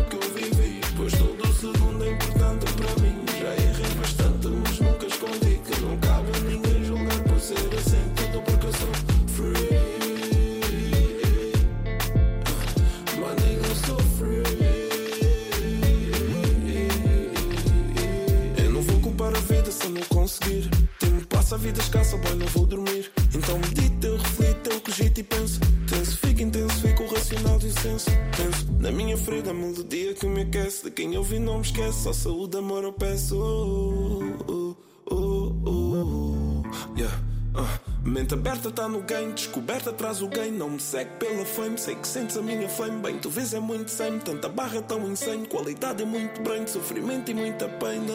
vida 21.63 21.79
escassa, 21.79 22.17
boy, 22.17 22.35
não 22.35 22.47
vou 22.47 22.65
dormir. 22.65 23.09
Então 23.33 23.57
medito, 23.57 24.05
eu 24.05 24.17
reflito, 24.17 24.69
eu 24.69 24.81
cogito 24.81 25.19
e 25.19 25.23
penso. 25.23 25.59
Tenso, 25.87 26.17
fico 26.17 26.41
intenso, 26.41 26.75
fico 26.81 27.05
racional 27.05 27.57
de 27.57 27.71
senso. 27.71 28.09
Penso 28.35 28.71
na 28.79 28.91
minha 28.91 29.17
ferida, 29.17 29.51
a 29.51 29.53
melodia 29.53 30.13
que 30.13 30.25
me 30.25 30.41
aquece. 30.41 30.83
De 30.83 30.91
quem 30.91 31.13
eu 31.13 31.23
vi 31.23 31.39
não 31.39 31.59
me 31.59 31.61
esquece, 31.61 32.03
só 32.03 32.11
saúde, 32.11 32.57
amor 32.57 32.83
eu 32.83 32.91
peço. 32.91 33.37
Oh, 33.37 34.75
oh, 35.09 35.55
oh. 35.65 36.63
Yeah. 36.97 37.17
Uh, 37.55 38.09
mente 38.09 38.33
aberta 38.33 38.69
tá 38.69 38.89
no 38.89 39.01
game, 39.01 39.31
descoberta 39.31 39.93
traz 39.93 40.21
o 40.21 40.27
game. 40.27 40.57
Não 40.57 40.69
me 40.69 40.81
segue 40.81 41.11
pela 41.17 41.45
fame, 41.45 41.77
sei 41.77 41.95
que 41.95 42.07
sentes 42.07 42.35
a 42.35 42.41
minha 42.41 42.67
flame. 42.67 43.01
Bem, 43.01 43.17
tu 43.19 43.29
vês 43.29 43.53
é 43.53 43.59
muito 43.61 43.89
sem, 43.89 44.19
tanta 44.19 44.49
barra 44.49 44.81
tão 44.81 45.09
insane. 45.09 45.47
Qualidade 45.47 46.03
é 46.03 46.05
muito 46.05 46.41
brain, 46.41 46.67
sofrimento 46.67 47.31
e 47.31 47.33
muita 47.33 47.69
pena. 47.69 48.13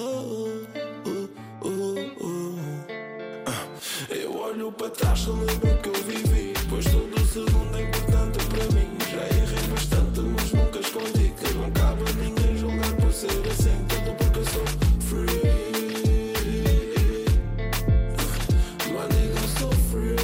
para 4.79 4.91
trás 4.91 5.19
só 5.19 5.33
lembro 5.33 5.77
que 5.83 5.89
eu 5.89 5.95
vivi. 6.05 6.55
Pois 6.71 6.85
todo 6.85 7.27
segundo 7.27 7.77
é 7.77 7.83
importante 7.83 8.39
para 8.47 8.65
mim. 8.75 8.89
Já 9.11 9.25
errei 9.37 9.69
bastante, 9.75 10.21
mas 10.21 10.53
nunca 10.53 10.79
escondi 10.79 11.35
Que 11.37 11.55
não 11.55 11.71
cabe 11.73 12.03
a 12.09 12.13
ninguém 12.23 12.57
julgar 12.57 12.93
por 12.97 13.13
ser 13.13 13.27
assim 13.27 13.85
Tudo 13.89 14.15
porque 14.17 14.39
eu 14.39 14.45
sou 14.45 14.65
free. 15.01 15.49
My 18.87 19.05
nigga, 19.15 19.41
eu 19.41 19.49
sou 19.59 19.73
free. 19.91 20.17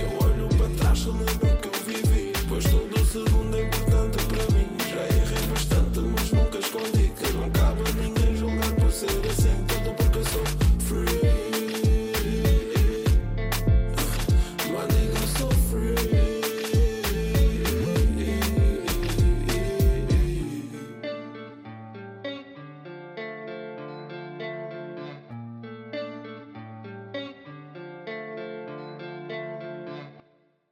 Eu 0.00 0.26
olho 0.26 0.48
para 0.56 0.68
trás 0.78 0.98
só 0.98 1.10
lembro 1.10 1.57